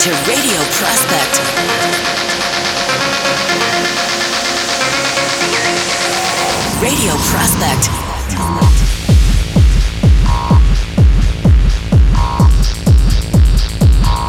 [0.00, 1.34] to Radio Prospect.
[6.80, 7.90] Radio Prospect.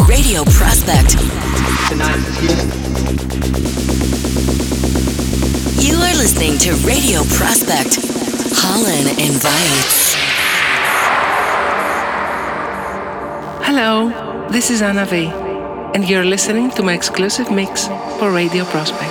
[0.10, 1.16] Radio Prospect.
[5.82, 7.98] You are listening to Radio Prospect.
[8.56, 10.16] Holland invites.
[13.64, 15.32] Hello, this is Anna V,
[15.94, 17.88] and you're listening to my exclusive mix
[18.20, 19.11] for Radio Prospect.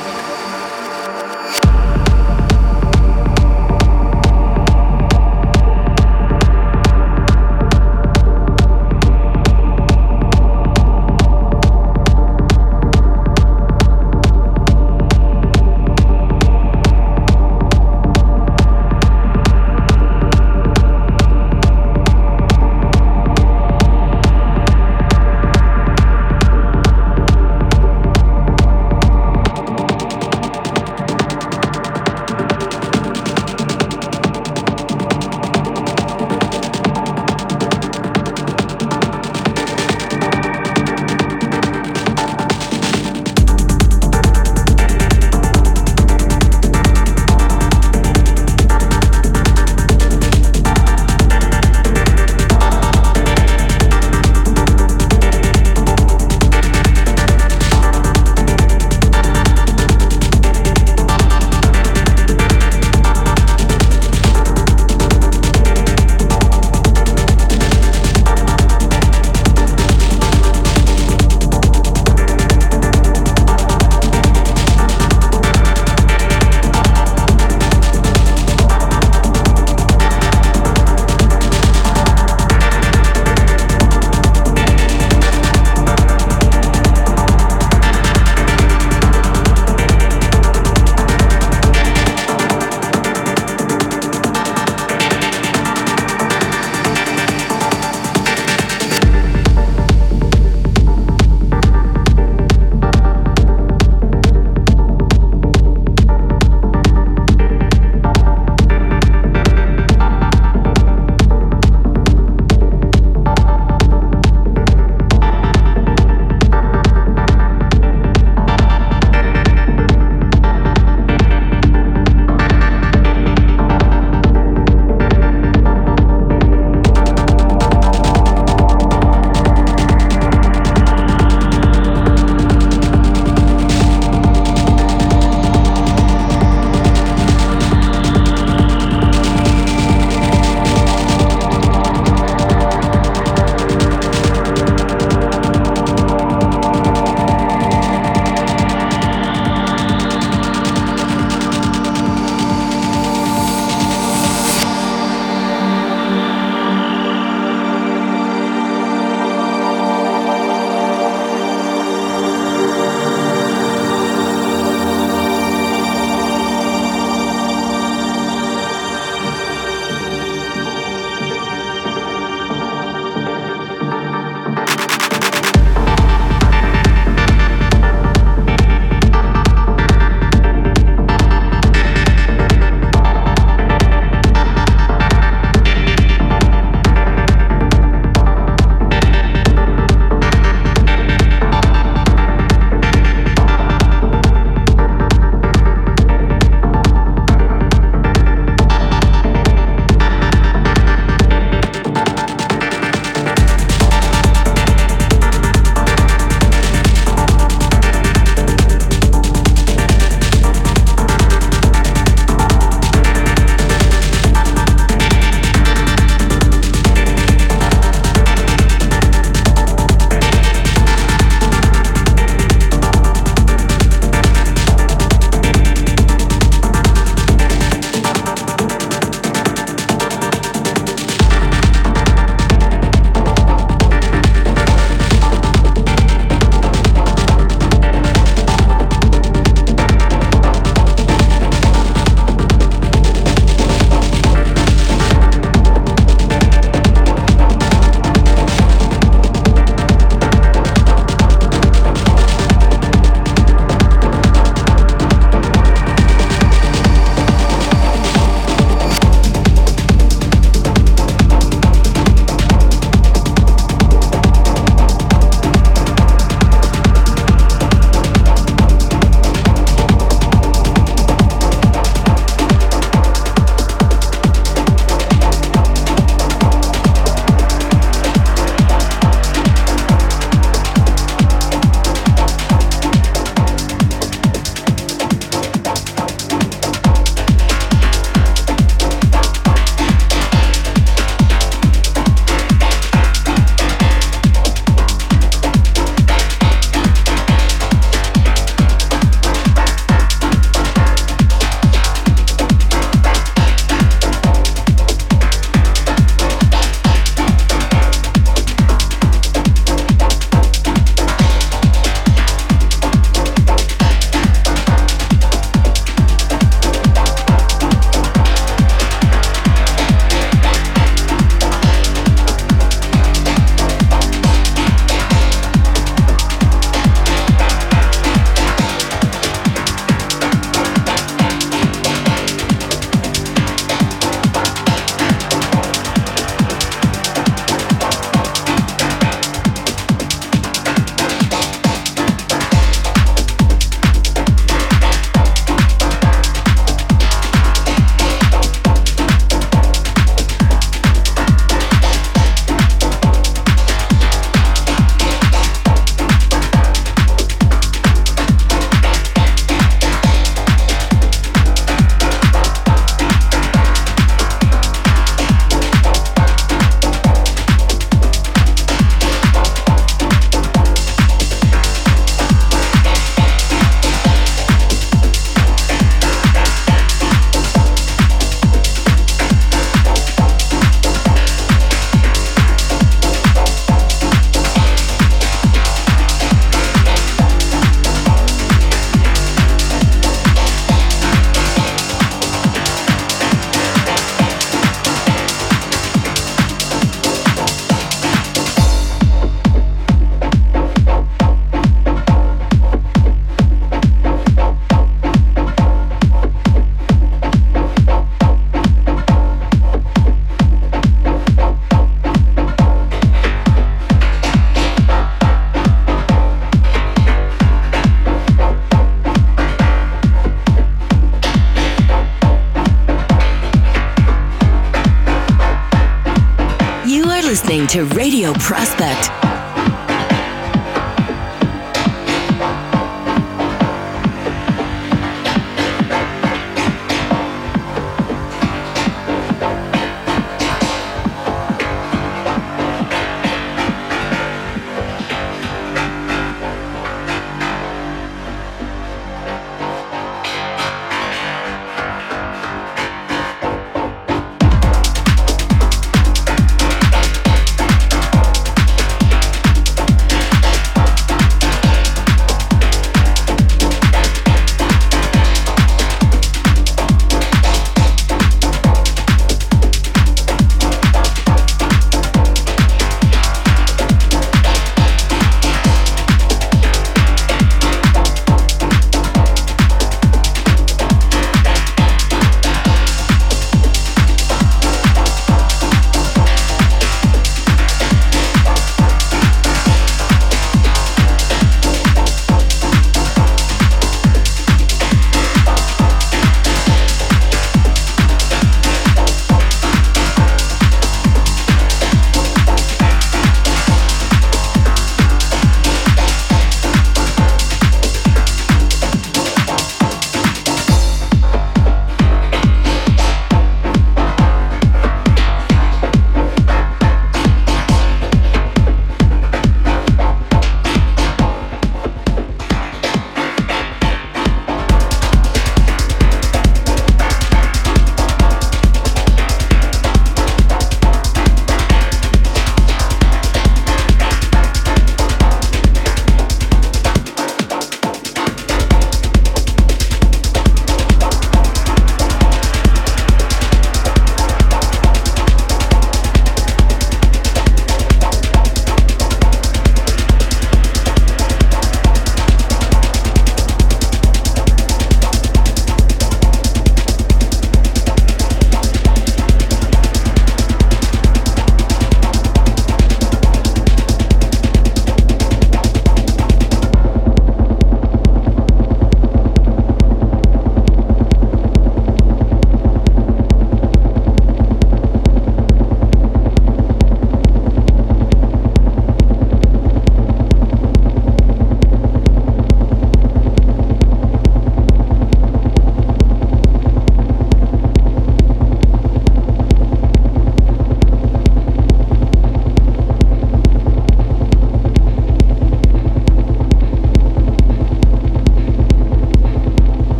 [427.70, 429.19] To Radio Prospect.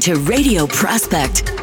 [0.00, 1.59] To Radio Prospect.